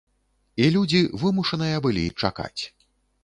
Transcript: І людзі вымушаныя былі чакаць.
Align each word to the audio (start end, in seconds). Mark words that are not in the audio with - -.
І 0.63 0.69
людзі 0.75 1.01
вымушаныя 1.23 1.77
былі 1.85 2.05
чакаць. 2.25 2.57